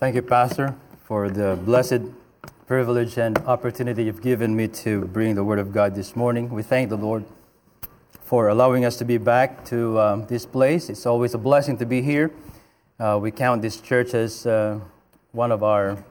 [0.00, 0.76] Thank you, Pastor,
[1.06, 2.02] for the blessed
[2.68, 6.50] privilege and opportunity you've given me to bring the Word of God this morning.
[6.50, 7.24] We thank the Lord
[8.22, 10.88] for allowing us to be back to um, this place.
[10.88, 12.30] It's always a blessing to be here.
[13.00, 14.78] Uh, we count this church as uh,
[15.32, 16.04] one of our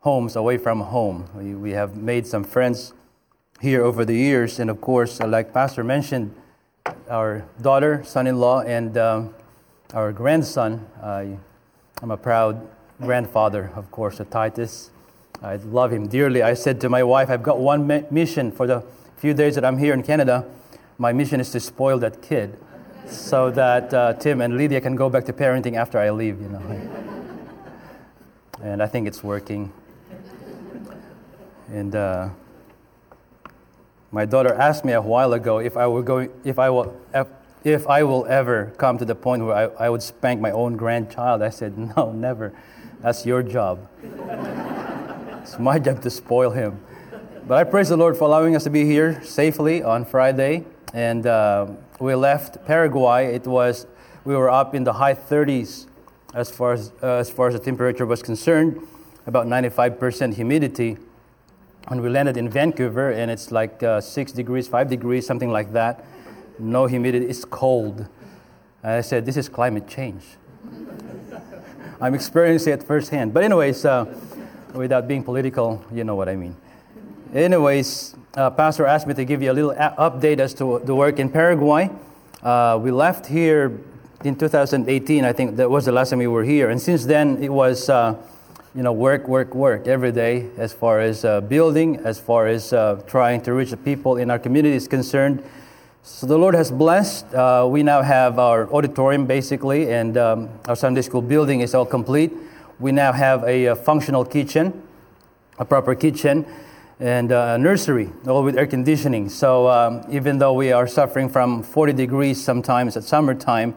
[0.00, 1.30] homes away from home.
[1.34, 2.92] We, we have made some friends
[3.62, 6.34] here over the years, and of course, uh, like Pastor mentioned,
[7.08, 9.34] our daughter, son in law, and um,
[9.94, 10.86] our grandson.
[11.02, 12.68] I'm a proud
[13.02, 14.90] grandfather, of course, to Titus.
[15.42, 16.42] I love him dearly.
[16.42, 18.84] I said to my wife, I've got one mission for the
[19.16, 20.46] few days that I'm here in Canada.
[20.98, 22.56] My mission is to spoil that kid
[23.06, 26.48] so that uh, Tim and Lydia can go back to parenting after I leave, you
[26.48, 26.62] know.
[28.62, 29.72] and I think it's working.
[31.68, 32.28] And uh,
[34.12, 36.96] my daughter asked me a while ago if I were going, if I will,
[37.64, 40.76] if I will ever come to the point where I, I would spank my own
[40.76, 41.42] grandchild.
[41.42, 42.52] I said, no, never.
[43.02, 43.88] That's your job.
[45.42, 46.80] it's my job to spoil him.
[47.48, 50.64] But I praise the Lord for allowing us to be here safely on Friday.
[50.94, 51.66] And uh,
[51.98, 53.34] we left Paraguay.
[53.34, 53.88] It was
[54.24, 55.86] we were up in the high 30s
[56.32, 58.80] as far as uh, as far as the temperature was concerned,
[59.26, 60.96] about 95% humidity
[61.88, 65.72] when we landed in Vancouver, and it's like uh, six degrees, five degrees, something like
[65.72, 66.04] that.
[66.60, 68.06] No humidity, it's cold.
[68.84, 70.22] And I said, This is climate change.
[72.02, 73.32] I'm experiencing it firsthand.
[73.32, 74.06] But, anyways, uh,
[74.74, 76.56] without being political, you know what I mean.
[77.32, 80.96] Anyways, uh, Pastor asked me to give you a little a- update as to the
[80.96, 81.90] work in Paraguay.
[82.42, 83.78] Uh, we left here
[84.24, 86.70] in 2018, I think that was the last time we were here.
[86.70, 88.16] And since then, it was uh,
[88.74, 92.72] you know, work, work, work every day as far as uh, building, as far as
[92.72, 95.40] uh, trying to reach the people in our community is concerned.
[96.04, 97.32] So the Lord has blessed.
[97.32, 101.86] Uh, we now have our auditorium basically, and um, our Sunday school building is all
[101.86, 102.32] complete.
[102.80, 104.82] We now have a, a functional kitchen,
[105.60, 106.44] a proper kitchen,
[106.98, 109.28] and a nursery, all with air conditioning.
[109.28, 113.76] So um, even though we are suffering from 40 degrees sometimes at summertime,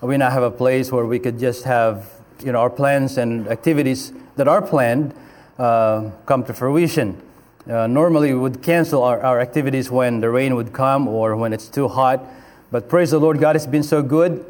[0.00, 2.08] we now have a place where we could just have
[2.44, 5.12] you know, our plans and activities that are planned
[5.58, 7.20] uh, come to fruition.
[7.68, 11.54] Uh, normally, we would cancel our, our activities when the rain would come or when
[11.54, 12.22] it's too hot.
[12.70, 14.44] But praise the Lord, God has been so good.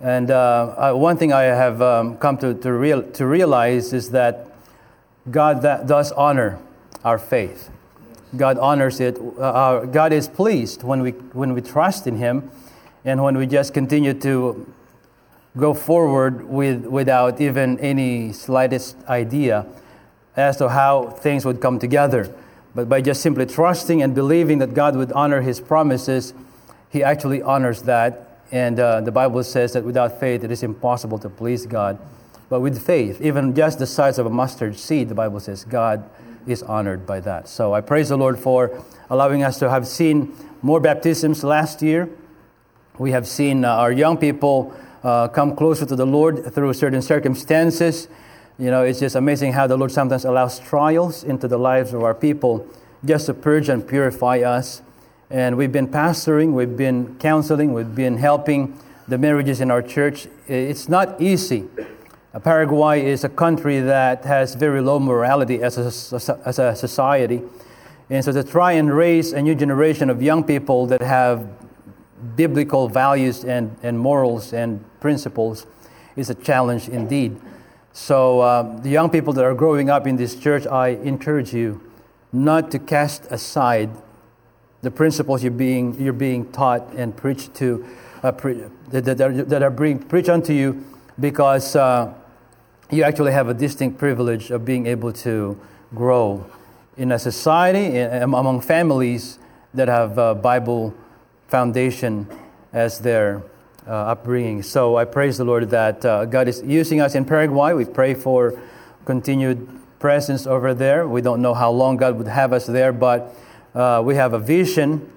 [0.00, 4.48] And uh, one thing I have um, come to, to, real, to realize is that
[5.30, 6.58] God that does honor
[7.04, 7.70] our faith.
[8.36, 9.16] God honors it.
[9.38, 12.50] Uh, God is pleased when we, when we trust in Him
[13.04, 14.66] and when we just continue to
[15.56, 19.66] go forward with, without even any slightest idea
[20.34, 22.34] as to how things would come together.
[22.76, 26.34] But by just simply trusting and believing that God would honor his promises,
[26.90, 28.42] he actually honors that.
[28.52, 31.98] And uh, the Bible says that without faith, it is impossible to please God.
[32.50, 36.04] But with faith, even just the size of a mustard seed, the Bible says God
[36.46, 37.48] is honored by that.
[37.48, 42.10] So I praise the Lord for allowing us to have seen more baptisms last year.
[42.98, 47.00] We have seen uh, our young people uh, come closer to the Lord through certain
[47.00, 48.06] circumstances.
[48.58, 52.02] You know, it's just amazing how the Lord sometimes allows trials into the lives of
[52.02, 52.66] our people
[53.04, 54.80] just to purge and purify us.
[55.28, 60.26] And we've been pastoring, we've been counseling, we've been helping the marriages in our church.
[60.48, 61.68] It's not easy.
[62.32, 66.16] Uh, Paraguay is a country that has very low morality as a,
[66.46, 67.42] as a society.
[68.08, 71.46] And so to try and raise a new generation of young people that have
[72.36, 75.66] biblical values and, and morals and principles
[76.16, 77.38] is a challenge indeed.
[77.96, 81.80] So, uh, the young people that are growing up in this church, I encourage you
[82.30, 83.88] not to cast aside
[84.82, 87.86] the principles you're being, you're being taught and preached to,
[88.22, 90.84] uh, pre- that, are, that are being preached unto you,
[91.18, 92.12] because uh,
[92.90, 95.58] you actually have a distinct privilege of being able to
[95.94, 96.44] grow
[96.98, 99.38] in a society, in, among families
[99.72, 100.92] that have Bible
[101.48, 102.28] foundation
[102.74, 103.42] as their
[103.86, 104.62] uh, upbringing.
[104.62, 107.72] So I praise the Lord that uh, God is using us in Paraguay.
[107.72, 108.60] We pray for
[109.04, 109.68] continued
[109.98, 111.06] presence over there.
[111.06, 113.34] We don't know how long God would have us there, but
[113.74, 115.10] uh, we have a vision.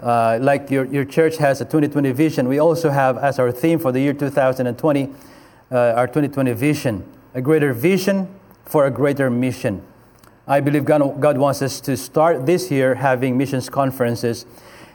[0.00, 3.78] Uh, like your, your church has a 2020 vision, we also have as our theme
[3.78, 5.10] for the year 2020
[5.70, 7.04] uh, our 2020 vision
[7.34, 8.28] a greater vision
[8.64, 9.82] for a greater mission.
[10.46, 14.44] I believe God, God wants us to start this year having missions conferences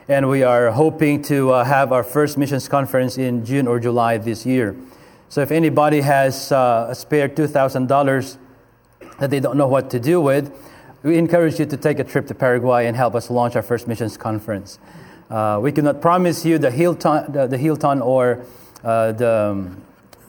[0.08, 4.16] and we are hoping to uh, have our first missions conference in June or July
[4.16, 4.74] this year.
[5.28, 8.38] So if anybody has uh, a spare $2,000
[9.18, 10.50] that they don't know what to do with,
[11.02, 13.86] we encourage you to take a trip to Paraguay and help us launch our first
[13.86, 14.78] missions conference.
[15.28, 18.46] Uh, we cannot promise you the Hilton, the, the Hilton or
[18.82, 19.82] uh, the um,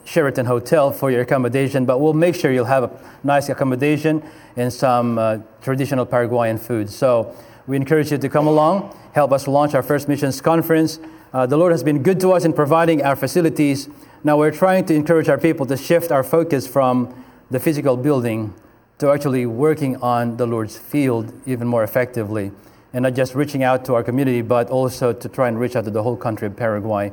[0.04, 4.22] Sheraton Hotel for your accommodation, but we'll make sure you'll have a nice accommodation
[4.56, 6.90] and some uh, traditional Paraguayan food.
[6.90, 7.34] So
[7.66, 11.00] we encourage you to come along, help us launch our first missions conference.
[11.32, 13.88] Uh, the Lord has been good to us in providing our facilities.
[14.24, 17.14] Now we're trying to encourage our people to shift our focus from
[17.50, 18.54] the physical building
[18.98, 22.52] to actually working on the Lord's field even more effectively.
[22.92, 25.84] And not just reaching out to our community, but also to try and reach out
[25.84, 27.12] to the whole country of Paraguay.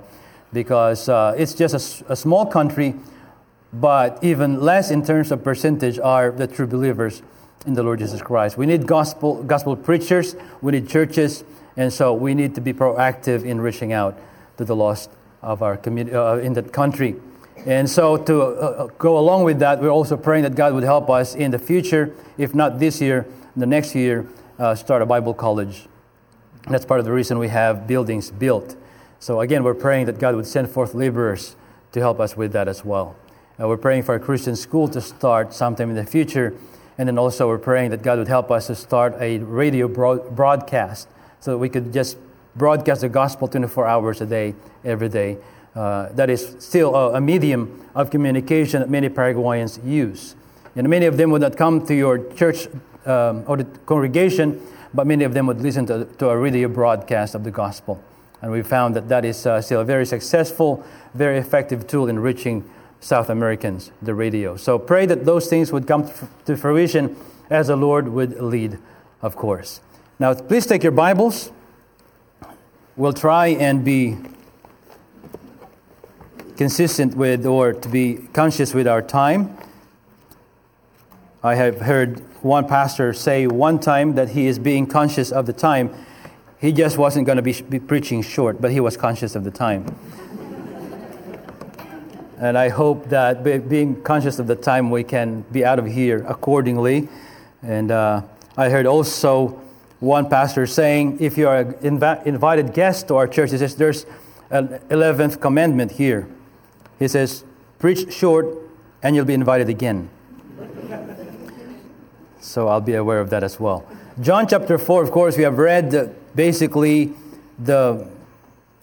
[0.52, 2.96] Because uh, it's just a, a small country,
[3.72, 7.22] but even less in terms of percentage are the true believers
[7.66, 8.58] in the Lord Jesus Christ.
[8.58, 11.44] We need gospel, gospel preachers, we need churches,
[11.78, 14.20] and so we need to be proactive in reaching out
[14.58, 17.16] to the lost of our community uh, in that country.
[17.66, 20.84] And so, to uh, uh, go along with that, we're also praying that God would
[20.84, 24.28] help us in the future, if not this year, the next year,
[24.60, 25.88] uh, start a Bible college.
[26.66, 28.76] And that's part of the reason we have buildings built.
[29.20, 31.56] So, again, we're praying that God would send forth laborers
[31.92, 33.16] to help us with that as well.
[33.60, 36.54] Uh, we're praying for a Christian school to start sometime in the future.
[36.98, 40.36] And then also, we're praying that God would help us to start a radio broad-
[40.36, 41.08] broadcast
[41.39, 42.18] so that we could just
[42.56, 45.38] broadcast the gospel 24 hours a day, every day.
[45.75, 50.36] Uh, that is still a, a, medium of communication that many Paraguayans use.
[50.75, 52.68] And many of them would not come to your church
[53.06, 54.60] um, or the congregation,
[54.94, 58.04] but many of them would listen to, to a radio broadcast of the gospel.
[58.42, 60.83] And we found that that is uh, still a very successful,
[61.13, 62.68] very effective tool in reaching
[63.00, 64.56] South Americans, the radio.
[64.56, 66.10] So pray that those things would come
[66.45, 67.16] to fruition
[67.50, 68.80] as the Lord would lead,
[69.22, 69.80] of course.
[70.19, 71.52] Now, please take your Bibles.
[72.96, 74.18] We'll try and be
[76.58, 79.56] consistent with or to be conscious with our time.
[81.44, 85.54] I have heard one pastor say one time that he is being conscious of the
[85.54, 85.94] time.
[86.60, 89.52] He just wasn't going to be, be preaching short, but he was conscious of the
[89.52, 89.86] time.
[92.40, 95.86] and I hope that be, being conscious of the time, we can be out of
[95.86, 97.08] here accordingly.
[97.62, 98.24] And uh,
[98.58, 99.62] I heard also
[100.00, 103.76] one pastor saying, if you are an inv- invited guest to our church, he says,
[103.76, 104.06] there's
[104.50, 106.28] an 11th commandment here.
[107.00, 107.44] He says,
[107.80, 108.48] Preach short
[109.04, 110.10] and you'll be invited again.
[112.40, 113.86] so I'll be aware of that as well.
[114.20, 117.14] John chapter 4, of course, we have read basically
[117.60, 118.08] the,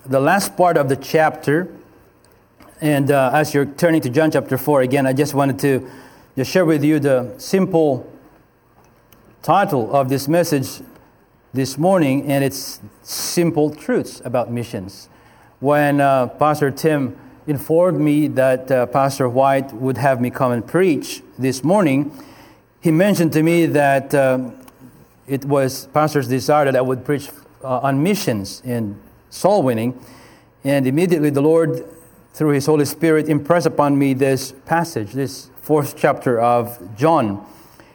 [0.06, 1.75] the last part of the chapter.
[2.81, 5.90] And uh, as you're turning to John chapter 4 again, I just wanted to
[6.37, 8.10] just share with you the simple
[9.43, 10.82] title of this message
[11.54, 15.08] this morning, and it's Simple Truths About Missions.
[15.60, 17.16] When uh, Pastor Tim
[17.46, 22.10] informed me that uh, Pastor White would have me come and preach this morning,
[22.80, 24.60] he mentioned to me that um,
[25.28, 27.30] it was Pastor's desire that I would preach
[27.62, 29.00] uh, on missions and
[29.30, 29.96] soul winning.
[30.64, 31.84] And immediately the Lord,
[32.32, 37.46] through His Holy Spirit, impressed upon me this passage, this fourth chapter of John.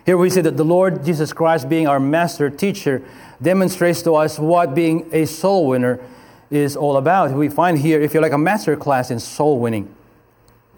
[0.10, 3.04] Here we see that the Lord Jesus Christ, being our master teacher,
[3.40, 6.00] demonstrates to us what being a soul winner
[6.50, 7.30] is all about.
[7.30, 9.94] We find here, if you like, a master class in soul winning.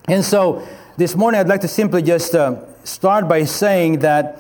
[0.10, 0.68] And so
[0.98, 4.38] this morning, I'd like to simply just uh, start by saying that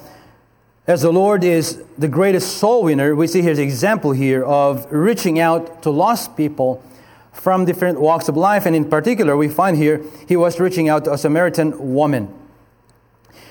[0.85, 5.39] as the Lord is the greatest soul winner, we see his example here of reaching
[5.39, 6.83] out to lost people
[7.31, 8.65] from different walks of life.
[8.65, 12.40] And in particular, we find here he was reaching out to a Samaritan woman.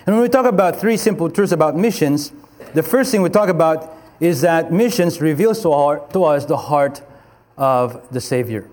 [0.06, 2.32] And when we talk about three simple truths about missions,
[2.74, 6.56] the first thing we talk about is that missions reveals to, our, to us the
[6.56, 7.02] heart
[7.56, 8.68] of the Savior.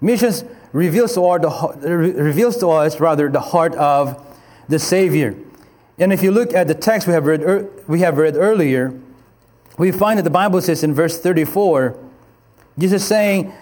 [0.00, 4.22] Missions reveals to, our, the, reveals to us rather the heart of
[4.68, 5.36] the Savior.
[5.98, 8.98] And if you look at the text we have read, we have read earlier,
[9.78, 11.98] we find that the Bible says in verse 34,
[12.78, 13.52] Jesus saying,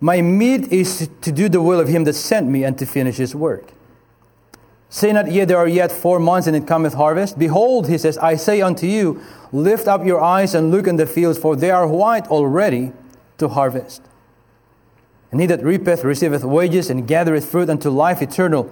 [0.00, 3.16] My meat is to do the will of him that sent me and to finish
[3.16, 3.72] his work.
[4.92, 7.38] Say not yet, there are yet four months and it cometh harvest.
[7.38, 11.06] Behold, he says, I say unto you, lift up your eyes and look in the
[11.06, 12.92] fields, for they are white already
[13.38, 14.02] to harvest.
[15.30, 18.68] And he that reapeth receiveth wages and gathereth fruit unto life eternal,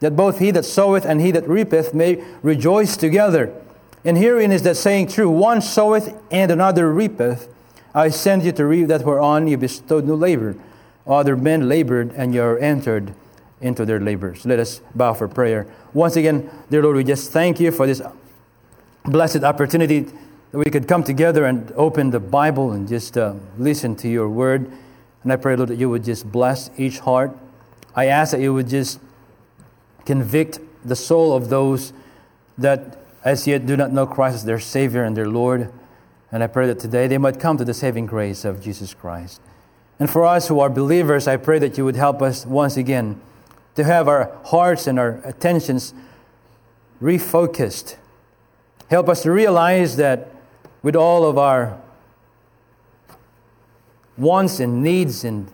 [0.00, 3.58] that both he that soweth and he that reapeth may rejoice together.
[4.04, 7.48] And herein is that saying true one soweth and another reapeth.
[7.94, 10.56] I send you to reap that whereon you bestowed no labor.
[11.06, 13.14] Other men labored, and you are entered
[13.60, 14.44] into their labors.
[14.44, 15.66] Let us bow for prayer.
[15.92, 18.02] Once again, dear Lord, we just thank you for this
[19.04, 23.96] blessed opportunity that we could come together and open the Bible and just uh, listen
[23.96, 24.70] to your word.
[25.22, 27.36] And I pray, Lord, that you would just bless each heart.
[27.96, 29.00] I ask that you would just
[30.04, 31.92] convict the soul of those
[32.58, 35.72] that as yet do not know Christ as their Savior and their Lord.
[36.30, 39.40] And I pray that today they might come to the saving grace of Jesus Christ.
[39.98, 43.20] And for us who are believers, I pray that you would help us once again
[43.74, 45.94] to have our hearts and our attentions
[47.02, 47.96] refocused.
[48.88, 50.30] Help us to realize that
[50.82, 51.80] with all of our
[54.16, 55.48] wants and needs and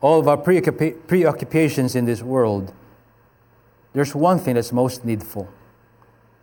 [0.00, 2.72] all of our preoccupations in this world,
[3.92, 5.48] there's one thing that's most needful.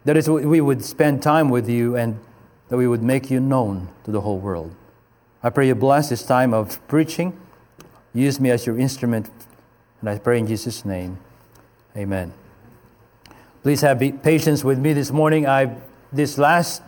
[0.06, 2.20] That is, we would spend time with you and
[2.70, 4.74] that we would make you known to the whole world.
[5.44, 7.40] I pray you bless this time of preaching.
[8.14, 9.30] Use me as your instrument.
[10.04, 11.18] And I pray in Jesus' name.
[11.96, 12.34] Amen.
[13.62, 15.48] Please have patience with me this morning.
[15.48, 15.78] I've
[16.12, 16.82] this last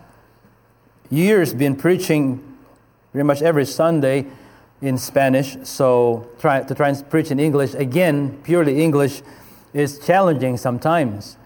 [1.10, 2.58] year's been preaching
[3.14, 4.26] pretty much every Sunday
[4.82, 5.56] in Spanish.
[5.64, 9.22] So try to try and preach in English again, purely English,
[9.74, 11.38] is challenging sometimes.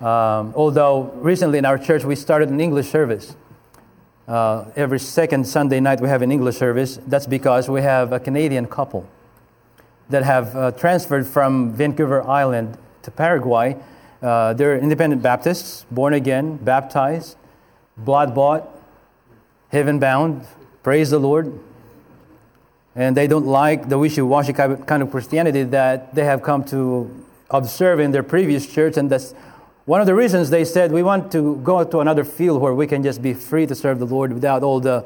[0.00, 3.34] Um, although recently in our church we started an English service.
[4.28, 7.00] Uh, every second Sunday night we have an English service.
[7.04, 9.08] That's because we have a Canadian couple
[10.08, 13.76] that have uh, transferred from Vancouver Island to Paraguay.
[14.22, 17.36] Uh, they're independent Baptists, born again, baptized,
[17.96, 18.68] blood bought,
[19.70, 20.46] heaven bound.
[20.82, 21.58] Praise the Lord.
[22.94, 27.24] And they don't like the wishy washy kind of Christianity that they have come to
[27.50, 29.34] observe in their previous church, and that's
[29.84, 32.88] one of the reasons they said we want to go to another field where we
[32.88, 35.04] can just be free to serve the Lord without all the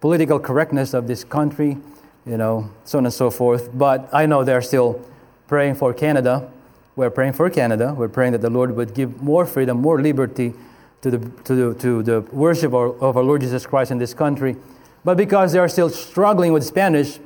[0.00, 1.78] political correctness of this country,
[2.26, 3.70] you know, so on and so forth.
[3.72, 5.04] But I know they're still
[5.48, 6.50] praying for Canada.
[6.94, 7.94] We're praying for Canada.
[7.96, 10.54] We're praying that the Lord would give more freedom, more liberty
[11.02, 14.56] to the, to the, to the worship of our Lord Jesus Christ in this country.
[15.04, 17.18] But because they are still struggling with Spanish,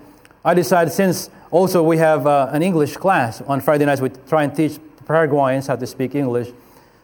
[0.44, 4.44] I decided since also we have uh, an English class on Friday nights, we try
[4.44, 6.48] and teach Paraguayans how to speak English.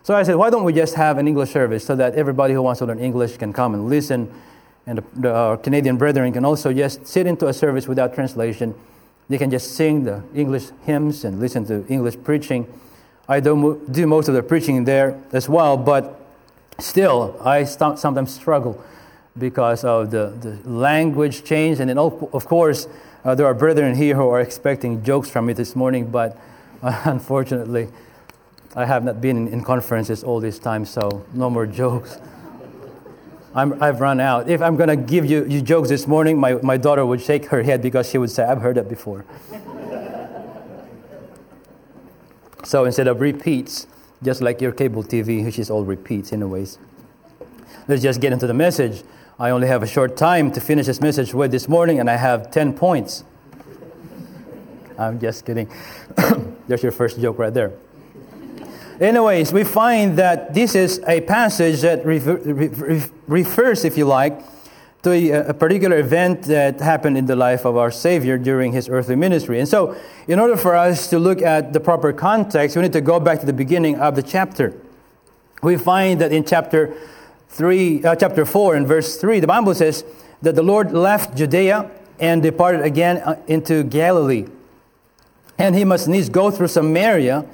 [0.02, 2.62] So I said, why don't we just have an English service so that everybody who
[2.62, 4.32] wants to learn English can come and listen,
[4.86, 8.74] and the, uh, Canadian brethren can also just sit into a service without translation.
[9.28, 12.66] They can just sing the English hymns and listen to English preaching.
[13.28, 16.20] I don't do most of the preaching there as well, but
[16.78, 18.82] still, I st- sometimes struggle
[19.38, 21.80] because of the, the language change.
[21.80, 22.88] And then, of course,
[23.24, 26.36] uh, there are brethren here who are expecting jokes from me this morning, but
[26.82, 27.88] uh, unfortunately,
[28.74, 32.18] I have not been in, conferences all this time, so no more jokes.
[33.54, 34.49] I have run out.
[34.49, 37.47] If I'm going to give you, you jokes this morning, my, my daughter would shake
[37.47, 39.25] her head because she would say, I've heard that before.
[42.64, 43.88] so instead of repeats,
[44.23, 46.78] just like your cable TV, which is all repeats, anyways.
[47.88, 49.02] Let's just get into the message.
[49.38, 52.16] I only have a short time to finish this message with this morning, and I
[52.16, 53.25] have 10 points.
[54.99, 55.71] I'm just kidding.
[56.68, 57.73] There's your first joke right there.
[59.00, 64.40] Anyways, we find that this is a passage that refer, re, refers, if you like,
[65.02, 68.88] to a, a, particular event that happened in the life of our Savior during his
[68.88, 69.58] earthly ministry.
[69.58, 69.96] And so,
[70.28, 73.40] in order for us to look at the proper context, we need to go back
[73.40, 74.72] to the beginning of the chapter.
[75.62, 76.96] We find that in chapter
[77.49, 80.04] 3, uh, chapter 4 and verse 3, the Bible says
[80.42, 84.46] that the Lord left Judea and departed again uh, into Galilee.
[85.58, 87.44] And he must needs go through Samaria.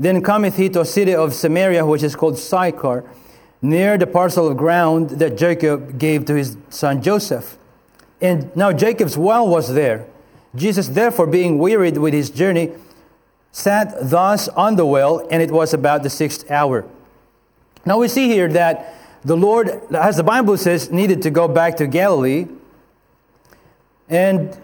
[0.00, 3.04] Then cometh he to a city of Samaria, which is called Sychar,
[3.60, 7.58] near the parcel of ground that Jacob gave to his son Joseph.
[8.18, 10.06] And now Jacob's well was there.
[10.56, 12.72] Jesus, therefore, being wearied with his journey,
[13.52, 16.86] sat thus on the well, and it was about the sixth hour.
[17.84, 21.76] Now we see here that the Lord, as the Bible says, needed to go back
[21.76, 22.46] to Galilee.
[24.08, 24.58] And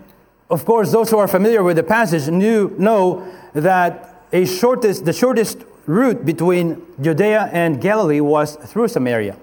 [0.49, 5.13] of course, those who are familiar with the passage knew, know that a shortest, the
[5.13, 9.37] shortest route between Judea and Galilee was through Samaria.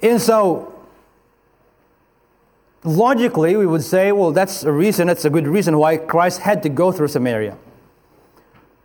[0.00, 0.74] And so,
[2.84, 6.62] logically, we would say, well, that's a reason, that's a good reason why Christ had
[6.64, 7.56] to go through Samaria.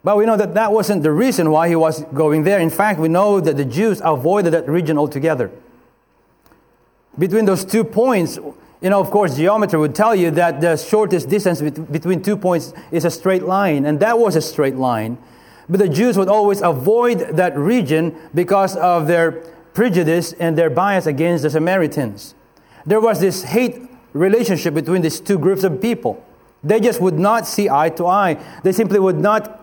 [0.03, 2.59] But we know that that wasn't the reason why he was going there.
[2.59, 5.49] In fact, we know that the Jews avoided that region altogether.
[7.17, 8.37] Between those two points,
[8.83, 12.73] you know, of course, geometry would tell you that the shortest distance between two points
[12.91, 15.17] is a straight line, and that was a straight line.
[15.69, 19.31] But the Jews would always avoid that region because of their
[19.73, 22.35] prejudice and their bias against the Samaritans.
[22.85, 26.21] There was this hate relationship between these two groups of people.
[26.61, 28.33] They just would not see eye to eye.
[28.63, 29.61] They simply would not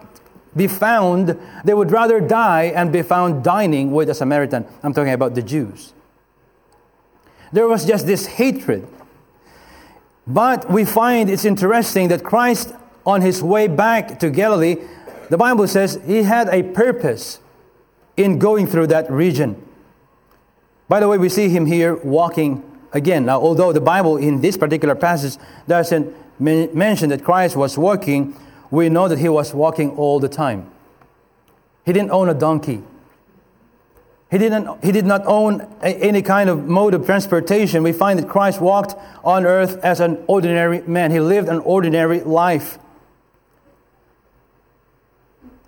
[0.56, 4.64] be found, they would rather die and be found dining with a Samaritan.
[4.82, 5.92] I'm talking about the Jews.
[7.52, 8.88] There was just this hatred
[10.34, 12.72] but we find it's interesting that Christ,
[13.04, 14.76] on his way back to Galilee,
[15.28, 17.40] the Bible says he had a purpose
[18.16, 19.60] in going through that region.
[20.88, 23.24] By the way, we see him here walking again.
[23.26, 28.36] Now, although the Bible in this particular passage doesn't mention that Christ was walking,
[28.70, 30.70] we know that he was walking all the time.
[31.84, 32.82] He didn't own a donkey.
[34.30, 37.82] He, didn't, he did not own a, any kind of mode of transportation.
[37.82, 38.94] We find that Christ walked
[39.24, 41.10] on earth as an ordinary man.
[41.10, 42.78] He lived an ordinary life.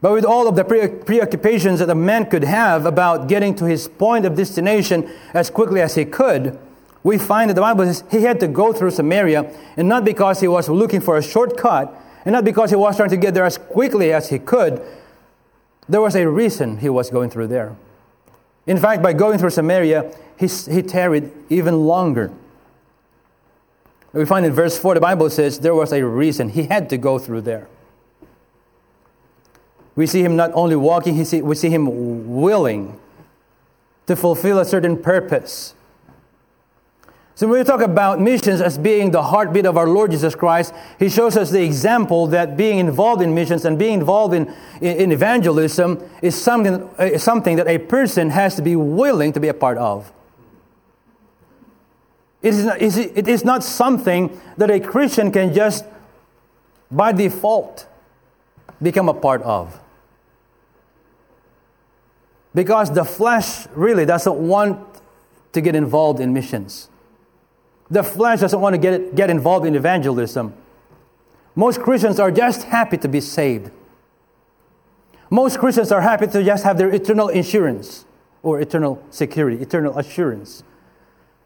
[0.00, 3.64] But with all of the pre- preoccupations that a man could have about getting to
[3.64, 6.58] his point of destination as quickly as he could,
[7.04, 10.40] we find that the Bible says he had to go through Samaria, and not because
[10.40, 11.92] he was looking for a shortcut,
[12.24, 14.80] and not because he was trying to get there as quickly as he could.
[15.88, 17.76] There was a reason he was going through there.
[18.66, 22.32] In fact, by going through Samaria, he, he tarried even longer.
[24.12, 26.98] We find in verse 4, the Bible says there was a reason he had to
[26.98, 27.66] go through there.
[29.94, 32.98] We see him not only walking, we see him willing
[34.06, 35.74] to fulfill a certain purpose.
[37.42, 40.72] So when we talk about missions as being the heartbeat of our Lord Jesus Christ,
[41.00, 45.10] He shows us the example that being involved in missions and being involved in, in,
[45.10, 49.54] evangelism is something, uh, something that a person has to be willing to be a
[49.54, 50.12] part of.
[52.42, 55.84] It is, not, it is not something that a Christian can just,
[56.92, 57.88] by default,
[58.80, 59.80] become a part of.
[62.54, 64.78] Because the flesh really doesn't want
[65.54, 66.88] to get involved in missions.
[67.92, 70.54] The flesh doesn't want to get, get involved in evangelism.
[71.54, 73.70] Most Christians are just happy to be saved.
[75.28, 78.06] Most Christians are happy to just have their eternal insurance
[78.42, 80.64] or eternal security, eternal assurance.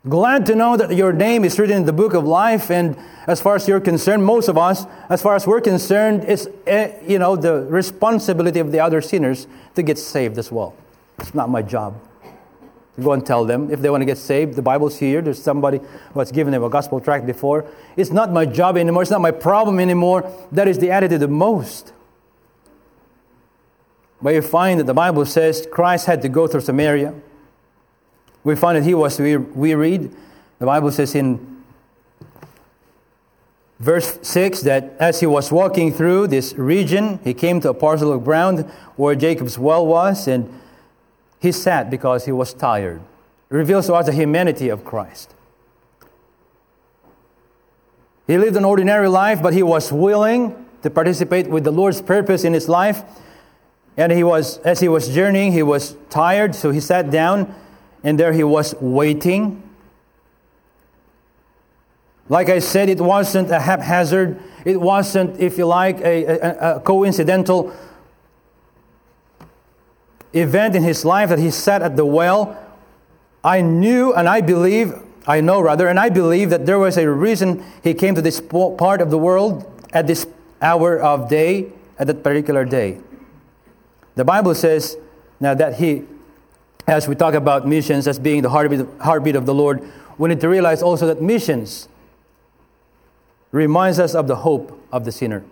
[0.09, 3.41] Glad to know that your name is written in the book of life, and as
[3.41, 7.19] far as you're concerned, most of us, as far as we're concerned, it's eh, you
[7.19, 10.77] know the responsibility of the other sinners to get saved as well.
[11.19, 12.01] It's not my job
[13.03, 14.55] go and tell them if they want to get saved.
[14.55, 15.21] The Bible's here.
[15.21, 15.81] There's somebody
[16.13, 17.67] who has given them a gospel tract before.
[17.97, 19.03] It's not my job anymore.
[19.03, 20.31] It's not my problem anymore.
[20.53, 21.93] That is the attitude of most.
[24.23, 27.15] But you find that the Bible says Christ had to go through Samaria.
[28.45, 30.15] We find that he was, we, we read,
[30.59, 31.57] the Bible says in
[33.79, 38.13] verse 6 that as he was walking through this region, he came to a parcel
[38.13, 38.61] of ground
[38.97, 40.49] where Jacob's well was, and
[41.47, 43.01] he sat because he was tired.
[43.51, 45.33] It reveals to us the humanity of Christ.
[48.27, 52.43] He lived an ordinary life, but he was willing to participate with the Lord's purpose
[52.43, 53.03] in his life.
[53.97, 57.55] And he was, as he was journeying, he was tired, so he sat down,
[58.03, 59.63] and there he was waiting.
[62.29, 66.81] Like I said, it wasn't a haphazard, it wasn't, if you like, a, a, a
[66.81, 67.73] coincidental
[70.41, 72.57] event in his life that he sat at the well,
[73.45, 74.95] I knew and I believe,
[75.27, 78.41] I know rather, and I believe that there was a reason he came to this
[78.41, 80.27] part of the world at this
[80.61, 82.99] hour of day, at that particular day.
[84.15, 84.97] The Bible says
[85.41, 86.05] now that he,
[86.87, 89.83] as we talk about missions as being the heartbeat, heartbeat of the Lord,
[90.19, 91.89] we need to realize also that missions
[93.53, 95.45] reminds us of the hope of the sinner.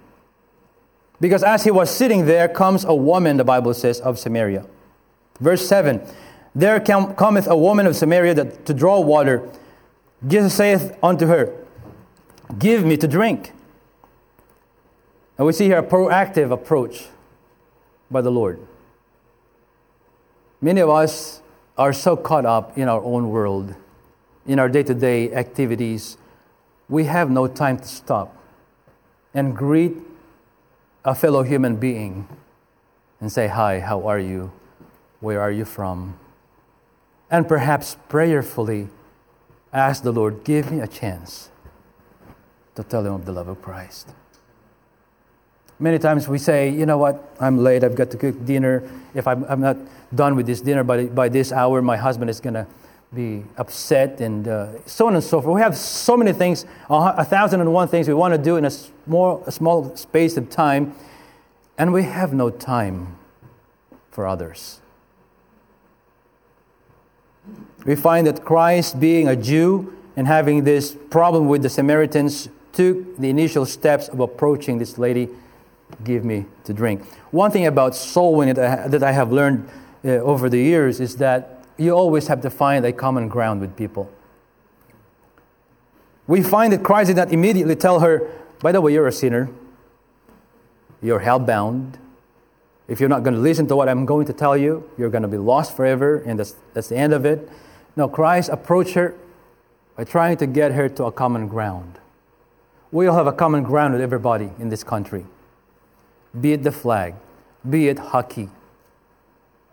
[1.24, 4.66] Because as he was sitting there comes a woman, the Bible says, of Samaria.
[5.40, 6.06] Verse 7
[6.54, 9.48] There cometh a woman of Samaria that, to draw water.
[10.28, 11.50] Jesus saith unto her,
[12.58, 13.52] Give me to drink.
[15.38, 17.06] And we see here a proactive approach
[18.10, 18.60] by the Lord.
[20.60, 21.40] Many of us
[21.78, 23.74] are so caught up in our own world,
[24.46, 26.18] in our day to day activities,
[26.86, 28.36] we have no time to stop
[29.32, 29.94] and greet
[31.04, 32.28] a fellow human being
[33.20, 34.52] and say, Hi, how are you?
[35.20, 36.18] Where are you from?
[37.30, 38.88] And perhaps prayerfully
[39.72, 41.50] ask the Lord, Give me a chance
[42.74, 44.10] to tell him of the love of Christ.
[45.78, 48.88] Many times we say, you know what, I'm late, I've got to cook dinner.
[49.12, 49.76] If I'm, I'm not
[50.14, 52.66] done with this dinner by, by this hour, my husband is going to
[53.14, 55.54] be upset, and uh, so on and so forth.
[55.54, 58.64] We have so many things, a thousand and one things we want to do in
[58.64, 60.94] a small, a small space of time,
[61.78, 63.16] and we have no time
[64.10, 64.80] for others.
[67.84, 73.16] We find that Christ, being a Jew and having this problem with the Samaritans, took
[73.18, 75.28] the initial steps of approaching this lady,
[76.02, 77.04] give me to drink.
[77.30, 79.68] One thing about soul winning that I have learned
[80.04, 83.76] uh, over the years is that you always have to find a common ground with
[83.76, 84.10] people.
[86.26, 89.50] We find that Christ did not immediately tell her, by the way, you're a sinner,
[91.02, 91.98] you're hell bound.
[92.86, 95.22] If you're not going to listen to what I'm going to tell you, you're going
[95.22, 97.48] to be lost forever, and that's, that's the end of it.
[97.96, 99.14] No, Christ approached her
[99.96, 101.98] by trying to get her to a common ground.
[102.90, 105.26] We all have a common ground with everybody in this country.
[106.38, 107.14] be it the flag,
[107.68, 108.48] be it hockey,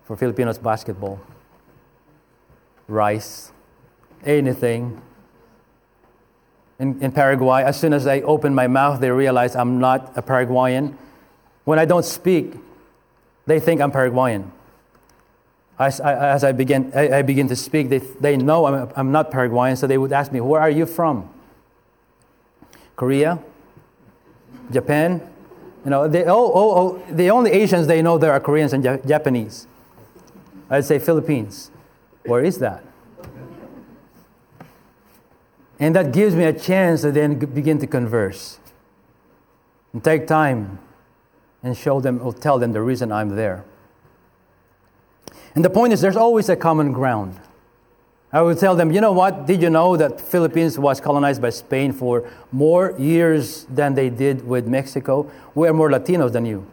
[0.05, 1.19] for Filipinos, basketball,
[2.87, 3.51] rice,
[4.25, 5.01] anything.
[6.79, 10.21] In, in Paraguay, as soon as I open my mouth, they realize I'm not a
[10.21, 10.97] Paraguayan.
[11.63, 12.53] When I don't speak,
[13.45, 14.51] they think I'm Paraguayan.
[15.77, 19.11] As I, as I, begin, I, I begin to speak, they, they know I'm, I'm
[19.11, 21.29] not Paraguayan, so they would ask me, Where are you from?
[22.95, 23.39] Korea?
[24.71, 25.27] Japan?
[25.83, 28.83] You know, they, oh, oh, oh, the only Asians they know there are Koreans and
[28.83, 29.67] Japanese.
[30.69, 31.70] I'd say Philippines.
[32.25, 32.83] Where is that?
[35.79, 38.59] And that gives me a chance to then begin to converse
[39.93, 40.79] and take time
[41.63, 43.65] and show them or tell them the reason I'm there.
[45.55, 47.39] And the point is, there's always a common ground.
[48.31, 49.45] I would tell them, you know what?
[49.45, 54.47] Did you know that Philippines was colonized by Spain for more years than they did
[54.47, 55.29] with Mexico?
[55.53, 56.65] We are more Latinos than you.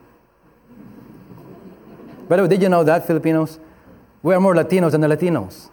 [2.29, 3.59] By the way, did you know that, Filipinos?
[4.22, 5.70] We are more Latinos than the Latinos.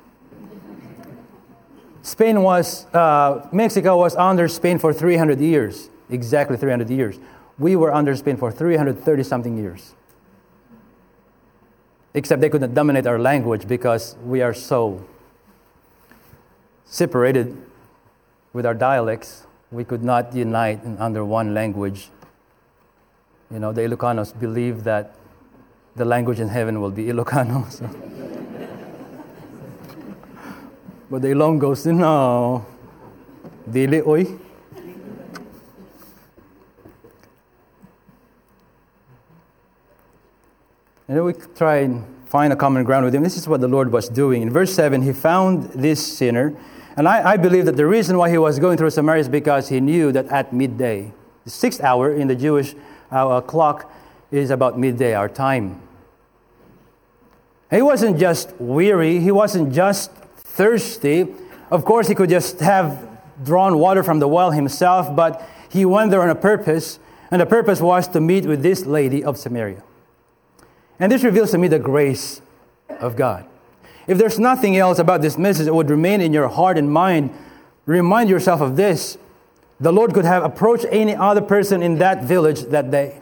[2.01, 7.19] Spain was, uh, Mexico was under Spain for 300 years, exactly 300 years.
[7.57, 9.95] We were under Spain for 330 something years.
[12.13, 15.03] Except they couldn't dominate our language because we are so
[16.85, 17.57] separated
[18.53, 19.47] with our dialects.
[19.71, 22.09] We could not unite under one language.
[23.49, 25.15] You know, the Ilocanos believe that
[25.95, 27.65] the language in heaven will be Ilocano.
[27.71, 27.89] So.
[31.09, 32.65] but the Ilonggos, no.
[33.69, 34.25] Dili, oy.
[41.07, 43.23] And then we try and find a common ground with him.
[43.23, 44.41] This is what the Lord was doing.
[44.41, 46.55] In verse 7, he found this sinner.
[46.97, 49.69] And I, I believe that the reason why he was going through Samaria is because
[49.69, 52.75] he knew that at midday, the sixth hour in the Jewish
[53.11, 53.91] uh, clock
[54.31, 55.84] is about midday, our time.
[57.75, 61.27] He wasn't just weary, he wasn't just thirsty.
[61.69, 63.07] Of course, he could just have
[63.43, 66.99] drawn water from the well himself, but he went there on a purpose,
[67.31, 69.83] and the purpose was to meet with this lady of Samaria.
[70.99, 72.41] And this reveals to me the grace
[72.89, 73.45] of God.
[74.07, 77.31] If there's nothing else about this message that would remain in your heart and mind,
[77.85, 79.17] remind yourself of this.
[79.79, 83.19] The Lord could have approached any other person in that village that day.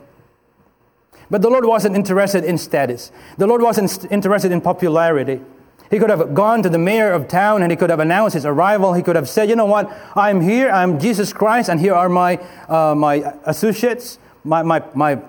[1.29, 3.11] But the Lord wasn't interested in status.
[3.37, 5.41] The Lord wasn't interested in popularity.
[5.89, 8.45] He could have gone to the mayor of town and he could have announced his
[8.45, 8.93] arrival.
[8.93, 9.91] He could have said, You know what?
[10.15, 10.69] I'm here.
[10.69, 15.19] I'm Jesus Christ, and here are my, uh, my associates, my, my, my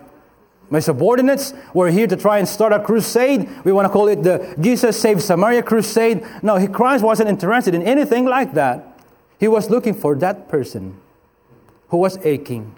[0.71, 3.49] my subordinates were here to try and start a crusade.
[3.65, 6.27] We want to call it the Jesus Save Samaria crusade.
[6.43, 8.99] No, he, Christ wasn't interested in anything like that.
[9.39, 10.99] He was looking for that person
[11.89, 12.75] who was aching,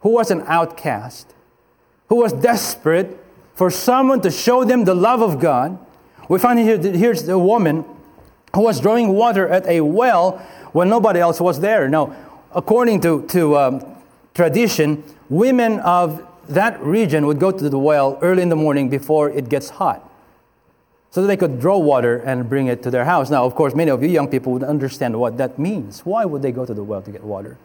[0.00, 1.32] who was an outcast,
[2.08, 3.18] who was desperate
[3.54, 5.78] for someone to show them the love of God.
[6.28, 7.84] We find here, here's the woman
[8.54, 10.38] who was drawing water at a well
[10.72, 11.88] when nobody else was there.
[11.88, 12.14] Now,
[12.54, 13.96] according to, to um,
[14.34, 19.30] tradition, women of that region would go to the well early in the morning before
[19.30, 20.02] it gets hot
[21.10, 23.30] so that they could draw water and bring it to their house.
[23.30, 26.00] Now, of course, many of you young people would understand what that means.
[26.00, 27.56] Why would they go to the well to get water?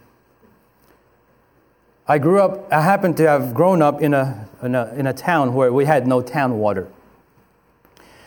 [2.11, 5.13] I grew up, I happened to have grown up in a, in a, in a
[5.13, 6.89] town where we had no town water.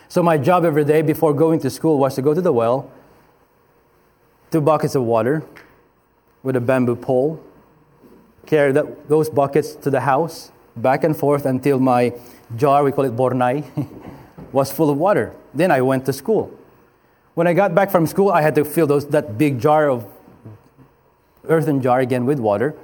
[0.09, 2.91] So my job every day before going to school was to go to the well,
[4.51, 5.43] two buckets of water
[6.43, 7.45] with a bamboo pole,
[8.47, 12.15] carry those buckets to the house, back and forth until my
[12.57, 13.65] jar, we call it burnay,
[14.53, 15.35] was full of water.
[15.53, 16.59] Then I went to school.
[17.35, 20.11] When I got back from school, I had to fill those, that big jar of
[21.47, 22.75] earthen jar again with water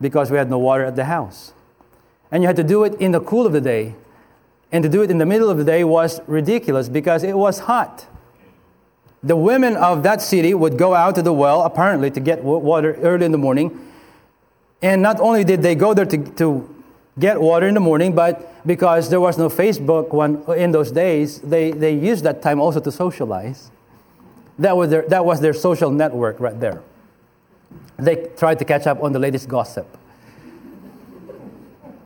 [0.00, 1.52] because we had no water at the house.
[2.30, 3.94] And you had to do it in the cool of the day.
[4.72, 7.60] And to do it in the middle of the day was ridiculous because it was
[7.60, 8.06] hot.
[9.22, 12.94] The women of that city would go out to the well, apparently, to get water
[13.02, 13.90] early in the morning
[14.82, 16.82] and not only did they go there to, to
[17.18, 21.40] get water in the morning, but because there was no Facebook when, in those days,
[21.40, 23.70] they, they used that time also to socialize.
[24.58, 26.82] That was, their, that was their social network right there.
[27.98, 29.86] They tried to catch up on the latest gossip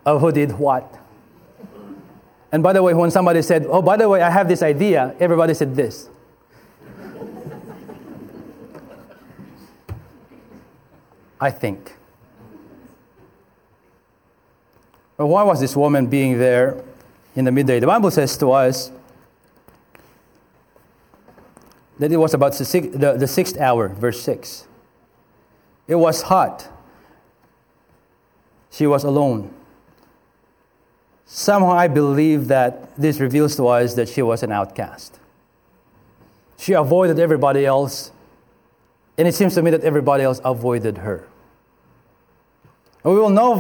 [0.04, 0.98] of who did what.
[2.52, 5.14] And by the way, when somebody said, Oh, by the way, I have this idea,
[5.18, 6.08] everybody said this.
[11.40, 11.94] I think.
[15.16, 16.82] But why was this woman being there
[17.36, 17.80] in the midday?
[17.80, 18.90] The Bible says to us
[21.98, 24.66] that it was about the, sixth hour, verse 6.
[25.86, 26.68] It was hot.
[28.70, 29.50] She was alone.
[31.26, 35.18] somehow I believe that this reveals to us that she was an outcast.
[36.58, 38.12] She avoided everybody else,
[39.16, 41.26] and it seems to me that everybody else avoided her.
[43.04, 43.52] We will know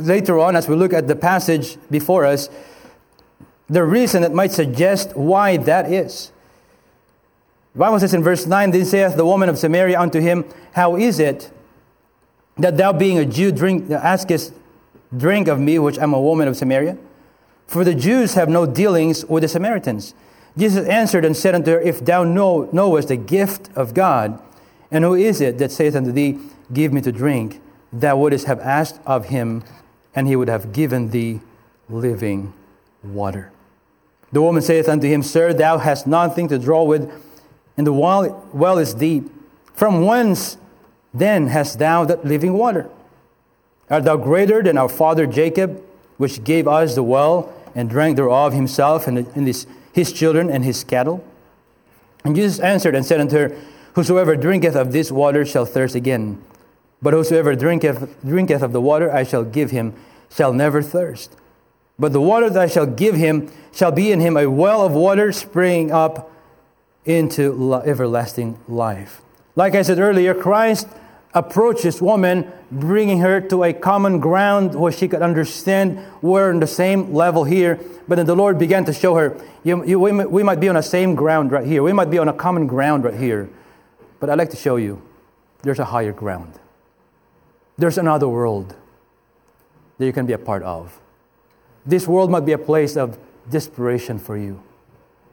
[0.00, 2.48] later on as we look at the passage before us
[3.68, 6.30] the reason that might suggest why that is.
[7.72, 10.96] The Bible says in verse 9, Then saith the woman of Samaria unto him, How
[10.96, 11.50] is it
[12.56, 14.52] that thou being a Jew drink, askest
[15.16, 16.98] drink of me, which am a woman of Samaria?
[17.66, 20.14] For the Jews have no dealings with the Samaritans.
[20.56, 24.40] Jesus answered and said unto her, If thou know, knowest the gift of God,
[24.90, 26.38] and who is it that saith unto thee,
[26.72, 27.60] Give me to drink,
[27.92, 29.64] thou wouldst have asked of him,
[30.14, 31.40] and he would have given thee
[31.88, 32.52] living
[33.02, 33.50] water.
[34.32, 37.10] The woman saith unto him, Sir, thou hast nothing to draw with,
[37.76, 39.30] and the well is deep.
[39.74, 40.56] From whence
[41.14, 42.90] then hast thou that living water?
[43.88, 45.80] Art thou greater than our father Jacob,
[46.16, 50.82] which gave us the well and drank thereof himself and, his, his children and his
[50.82, 51.24] cattle?
[52.24, 53.56] And Jesus answered and said unto her,
[53.94, 56.42] Whosoever drinketh of this water shall thirst again.
[57.00, 59.94] But whosoever drinketh, drinketh of the water I shall give him
[60.34, 61.36] shall never thirst.
[61.96, 64.92] But the water that I shall give him shall be in him a well of
[64.92, 66.32] water springing up
[67.04, 69.20] into everlasting life.
[69.54, 70.88] Like I said earlier, Christ
[71.34, 76.60] approached this woman, bringing her to a common ground where she could understand we're on
[76.60, 77.80] the same level here.
[78.06, 80.76] But then the Lord began to show her, you, you, we, we might be on
[80.76, 81.82] the same ground right here.
[81.82, 83.48] We might be on a common ground right here.
[84.20, 85.02] But I'd like to show you
[85.62, 86.52] there's a higher ground.
[87.76, 88.76] There's another world
[89.98, 91.00] that you can be a part of.
[91.84, 93.18] This world might be a place of
[93.50, 94.62] desperation for you.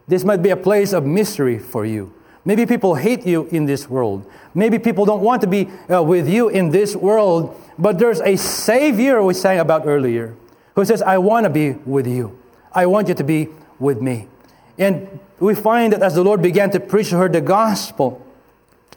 [0.07, 2.13] This might be a place of misery for you.
[2.43, 4.25] Maybe people hate you in this world.
[4.53, 7.55] Maybe people don't want to be uh, with you in this world.
[7.77, 10.35] But there's a Savior we sang about earlier
[10.75, 12.37] who says, I want to be with you.
[12.73, 13.49] I want you to be
[13.79, 14.27] with me.
[14.77, 18.25] And we find that as the Lord began to preach to her the gospel,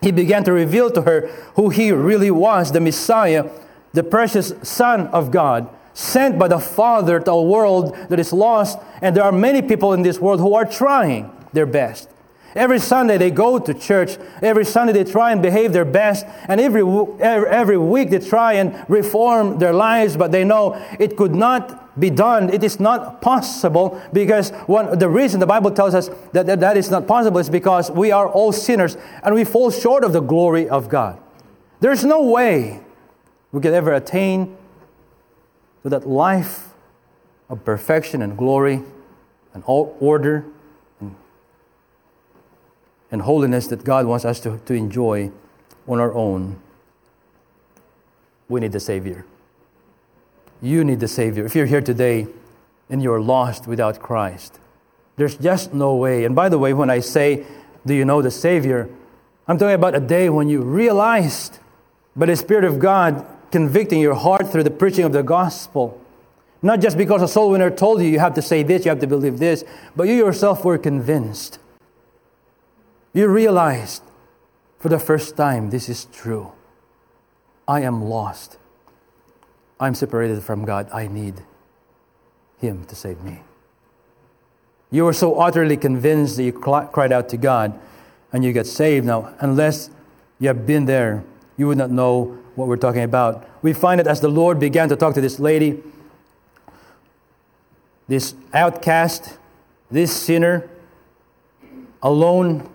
[0.00, 3.50] He began to reveal to her who He really was the Messiah,
[3.92, 8.78] the precious Son of God sent by the Father to a world that is lost.
[9.00, 12.08] And there are many people in this world who are trying their best.
[12.54, 14.16] Every Sunday they go to church.
[14.40, 16.24] Every Sunday they try and behave their best.
[16.46, 16.82] And every,
[17.20, 22.10] every week they try and reform their lives, but they know it could not be
[22.10, 22.52] done.
[22.52, 26.76] It is not possible because one, the reason the Bible tells us that, that that
[26.76, 30.20] is not possible is because we are all sinners and we fall short of the
[30.20, 31.20] glory of God.
[31.80, 32.80] There's no way
[33.52, 34.56] we could ever attain
[35.82, 36.68] to that life
[37.48, 38.82] of perfection and glory
[39.52, 40.53] and order and,
[43.14, 45.30] and holiness that God wants us to, to enjoy
[45.86, 46.60] on our own,
[48.48, 49.24] we need the Savior.
[50.60, 51.46] You need the Savior.
[51.46, 52.26] If you're here today
[52.90, 54.58] and you're lost without Christ,
[55.14, 56.24] there's just no way.
[56.24, 57.46] And by the way, when I say,
[57.86, 58.90] Do you know the Savior?
[59.46, 61.60] I'm talking about a day when you realized
[62.16, 66.00] by the Spirit of God convicting your heart through the preaching of the gospel.
[66.62, 68.98] Not just because a soul winner told you you have to say this, you have
[69.00, 69.62] to believe this,
[69.94, 71.60] but you yourself were convinced.
[73.14, 74.02] You realized
[74.78, 76.52] for the first time this is true.
[77.66, 78.58] I am lost.
[79.78, 80.90] I'm separated from God.
[80.92, 81.42] I need
[82.58, 83.40] Him to save me.
[84.90, 87.78] You were so utterly convinced that you cried out to God
[88.32, 89.06] and you get saved.
[89.06, 89.90] Now, unless
[90.40, 91.24] you have been there,
[91.56, 93.48] you would not know what we're talking about.
[93.62, 95.82] We find that as the Lord began to talk to this lady,
[98.08, 99.38] this outcast,
[99.90, 100.68] this sinner,
[102.02, 102.68] alone,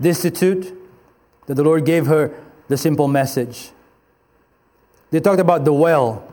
[0.00, 0.76] destitute,
[1.46, 2.32] that the Lord gave her
[2.68, 3.70] the simple message.
[5.10, 6.26] They talked about the well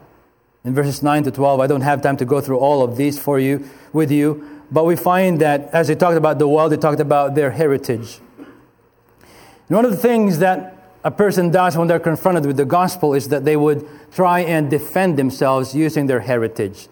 [0.64, 1.60] in verses 9 to 12.
[1.60, 4.86] I don't have time to go through all of these for you with you, but
[4.86, 8.20] we find that as they talked about the well, they talked about their heritage.
[8.38, 10.74] And one of the things that
[11.04, 14.70] a person does when they're confronted with the gospel is that they would try and
[14.70, 16.88] defend themselves using their heritage.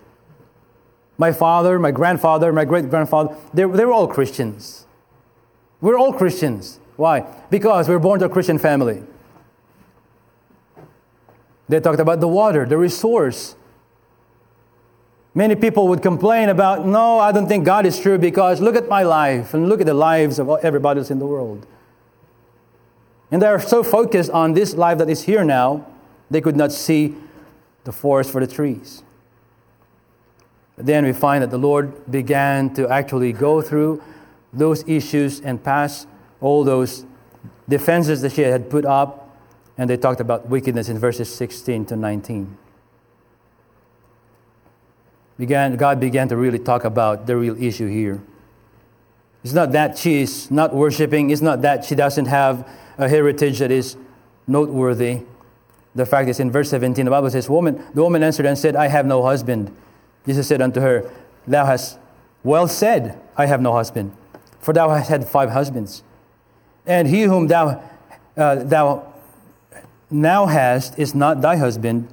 [1.18, 4.86] My father, my grandfather, my great grandfather, they, they were all Christians.
[5.82, 6.80] We're all Christians.
[6.96, 7.26] Why?
[7.50, 9.04] Because we're born to a Christian family.
[11.68, 13.56] They talked about the water, the resource.
[15.34, 18.88] Many people would complain about, no, I don't think God is true because look at
[18.88, 21.66] my life and look at the lives of everybody else in the world.
[23.32, 25.88] And they are so focused on this life that is here now,
[26.30, 27.16] they could not see
[27.86, 29.04] the forest for the trees.
[30.76, 34.04] But then we find that the Lord began to actually go through
[34.54, 36.08] those issues and pass
[36.40, 37.06] all those
[37.70, 39.38] defenses that she had put up,
[39.78, 42.58] and they talked about wickedness in verses 16 to 19.
[45.38, 48.22] began, God began to really talk about the real issue here.
[49.44, 53.72] It's not that she's not worshiping, it's not that she doesn't have a heritage that
[53.72, 53.98] is
[54.46, 55.22] noteworthy.
[55.96, 58.76] The fact is, in verse 17, the Bible says, woman, The woman answered and said,
[58.76, 59.76] I have no husband.
[60.28, 61.12] Jesus said unto her,
[61.48, 61.98] Thou hast
[62.44, 64.16] well said, I have no husband,
[64.62, 66.04] for thou hast had five husbands.
[66.86, 67.84] And he whom thou,
[68.38, 69.14] uh, thou
[70.10, 72.08] now hast is not thy husband,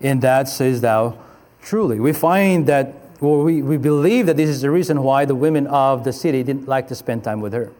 [0.00, 1.18] in that says thou
[1.62, 1.98] truly.
[1.98, 5.66] We find that, or we, we believe that this is the reason why the women
[5.66, 7.72] of the city didn't like to spend time with her.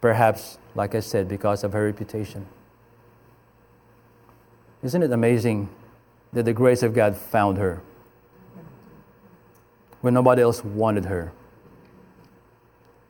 [0.00, 2.46] Perhaps, like I said, because of her reputation.
[4.82, 5.70] Isn't it amazing
[6.34, 7.80] that the grace of God found her
[10.02, 11.32] when nobody else wanted her?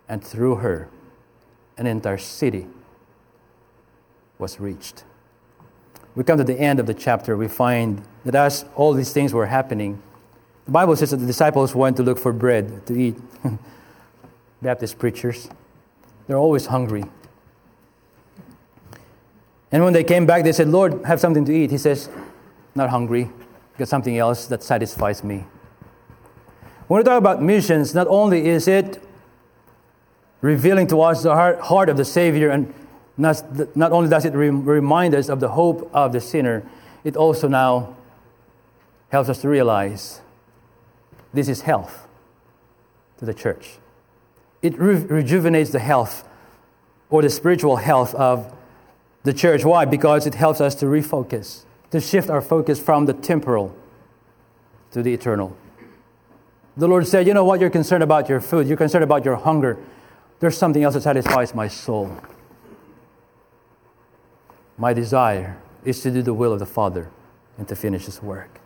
[0.08, 0.88] And through her,
[1.76, 2.66] an entire city
[4.38, 5.04] was reached.
[6.14, 9.32] We come to the end of the chapter, we find that as all these things
[9.32, 10.00] were happening,
[10.64, 13.16] the Bible says that the disciples went to look for bread to eat.
[14.62, 15.50] Baptist preachers,
[16.26, 17.04] they're always hungry.
[19.70, 21.70] And when they came back, they said, Lord, have something to eat.
[21.70, 22.08] He says,
[22.74, 23.30] Not hungry,
[23.76, 25.44] got something else that satisfies me.
[26.86, 29.02] When we talk about missions, not only is it
[30.44, 32.72] revealing to us the heart, heart of the Savior, and
[33.16, 33.42] not,
[33.74, 36.62] not only does it re- remind us of the hope of the sinner,
[37.02, 37.96] it also now
[39.08, 40.20] helps us to realize
[41.32, 42.06] this is health
[43.16, 43.78] to the church.
[44.60, 46.28] It re- rejuvenates the health
[47.08, 48.54] or the spiritual health of
[49.22, 49.64] the church.
[49.64, 49.86] Why?
[49.86, 53.74] Because it helps us to refocus, to shift our focus from the temporal
[54.90, 55.56] to the eternal.
[56.76, 57.60] The Lord said, You know what?
[57.60, 59.78] You're concerned about your food, you're concerned about your hunger.
[60.40, 62.16] There's something else that satisfies my soul.
[64.76, 67.10] My desire is to do the will of the Father
[67.56, 68.60] and to finish His work.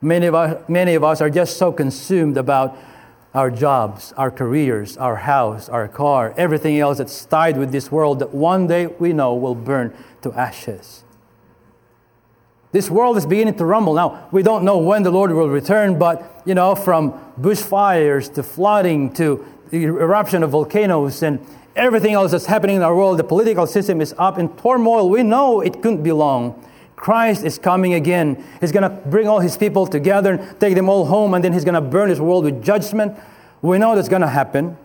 [0.00, 2.76] Many of us, many of us are just so consumed about
[3.34, 8.18] our jobs, our careers, our house, our car, everything else that's tied with this world
[8.18, 11.04] that one day we know will burn to ashes.
[12.72, 13.94] This world is beginning to rumble.
[13.94, 18.42] Now, we don't know when the Lord will return, but, you know, from bushfires to
[18.42, 21.44] flooding to the eruption of volcanoes and
[21.76, 25.08] everything else that's happening in our world, the political system is up in turmoil.
[25.08, 26.64] We know it couldn't be long.
[26.96, 28.44] Christ is coming again.
[28.60, 31.52] He's going to bring all his people together, and take them all home, and then
[31.52, 33.18] he's going to burn this world with judgment.
[33.62, 34.76] We know that's going to happen.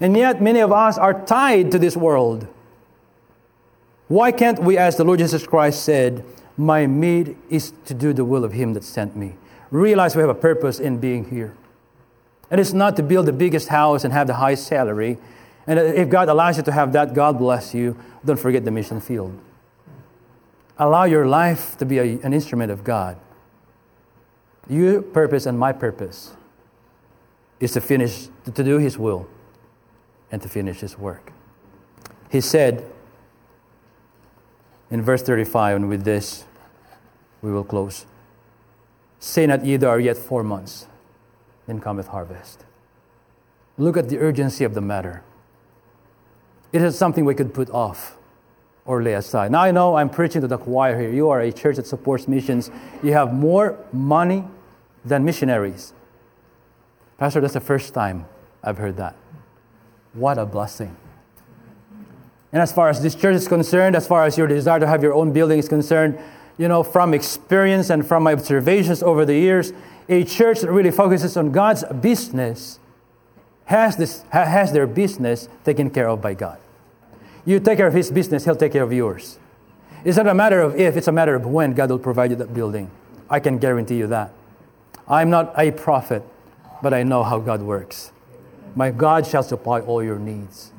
[0.00, 2.46] And yet, many of us are tied to this world.
[4.08, 6.24] Why can't we, as the Lord Jesus Christ said,
[6.56, 9.34] My meat is to do the will of him that sent me?
[9.70, 11.54] Realize we have a purpose in being here.
[12.52, 15.16] And it's not to build the biggest house and have the highest salary.
[15.66, 17.96] And if God allows you to have that, God bless you.
[18.22, 19.38] Don't forget the mission field.
[20.76, 23.16] Allow your life to be a, an instrument of God.
[24.68, 26.34] Your purpose and my purpose
[27.58, 29.26] is to finish, to do His will
[30.30, 31.32] and to finish His work.
[32.30, 32.84] He said
[34.90, 36.44] in verse 35, and with this
[37.40, 38.04] we will close
[39.20, 40.88] Say not ye, there are yet four months,
[41.66, 42.64] then cometh harvest.
[43.78, 45.22] Look at the urgency of the matter.
[46.72, 48.16] It is something we could put off
[48.84, 49.52] or lay aside.
[49.52, 51.10] Now I know I'm preaching to the choir here.
[51.10, 52.70] You are a church that supports missions.
[53.02, 54.44] You have more money
[55.04, 55.92] than missionaries.
[57.18, 58.26] Pastor, that's the first time
[58.62, 59.14] I've heard that.
[60.12, 60.96] What a blessing.
[62.52, 65.02] And as far as this church is concerned, as far as your desire to have
[65.02, 66.18] your own building is concerned,
[66.58, 69.72] you know, from experience and from my observations over the years,
[70.12, 72.78] a church that really focuses on God's business
[73.64, 76.58] has, this, has their business taken care of by God.
[77.46, 79.38] You take care of his business, he'll take care of yours.
[80.04, 82.36] It's not a matter of if, it's a matter of when God will provide you
[82.36, 82.90] that building.
[83.30, 84.32] I can guarantee you that.
[85.08, 86.22] I'm not a prophet,
[86.82, 88.12] but I know how God works.
[88.74, 90.72] My God shall supply all your needs.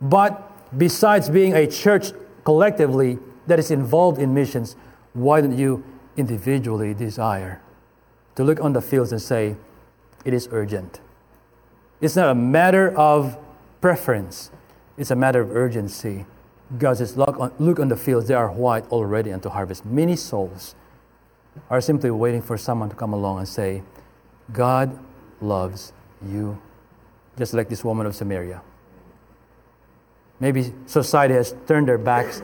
[0.00, 2.12] But besides being a church
[2.44, 4.76] collectively that is involved in missions,
[5.14, 5.82] why don't you
[6.16, 7.62] individually desire
[8.36, 9.56] to look on the fields and say,
[10.24, 11.00] it is urgent?
[12.00, 13.38] It's not a matter of
[13.80, 14.50] preference,
[14.96, 16.26] it's a matter of urgency.
[16.78, 19.84] God says, look on, look on the fields, they are white already and to harvest.
[19.84, 20.74] Many souls
[21.70, 23.82] are simply waiting for someone to come along and say,
[24.52, 24.98] God
[25.40, 25.92] loves
[26.26, 26.60] you.
[27.36, 28.62] Just like this woman of Samaria.
[30.40, 32.42] Maybe society has turned their backs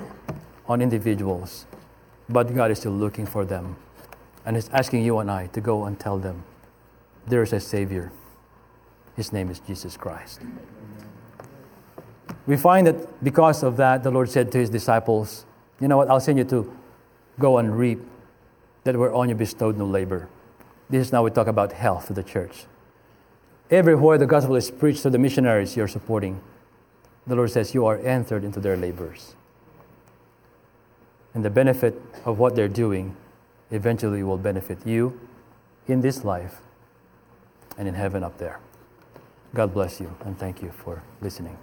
[0.67, 1.67] on individuals,
[2.29, 3.77] but God is still looking for them.
[4.51, 6.43] And is asking you and I to go and tell them
[7.25, 8.11] there is a Savior.
[9.15, 10.41] His name is Jesus Christ.
[12.49, 15.47] We find that because of that, the Lord said to his disciples,
[15.81, 16.11] You know what?
[16.11, 16.77] I'll send you to
[17.39, 18.01] go and reap
[18.83, 20.29] that whereon you bestowed no labor.
[20.89, 22.65] This is now we talk about health of the church.
[23.71, 26.41] Everywhere the gospel is preached to the missionaries you're supporting,
[27.25, 29.37] the Lord says you are entered into their labors.
[31.35, 33.15] And the benefit of what they're doing
[33.71, 35.19] eventually will benefit you
[35.87, 36.61] in this life
[37.79, 38.61] and in heaven up there.
[39.55, 41.57] God bless you and thank you for listening.